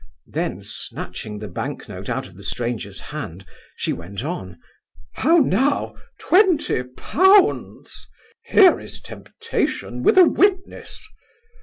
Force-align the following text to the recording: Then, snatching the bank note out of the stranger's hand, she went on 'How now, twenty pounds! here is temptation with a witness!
Then, 0.25 0.63
snatching 0.63 1.37
the 1.37 1.47
bank 1.47 1.87
note 1.87 2.09
out 2.09 2.25
of 2.25 2.33
the 2.35 2.41
stranger's 2.41 2.99
hand, 3.13 3.45
she 3.75 3.93
went 3.93 4.23
on 4.23 4.57
'How 5.13 5.35
now, 5.37 5.93
twenty 6.17 6.81
pounds! 6.81 8.07
here 8.45 8.79
is 8.79 8.99
temptation 8.99 10.01
with 10.01 10.17
a 10.17 10.25
witness! 10.27 11.07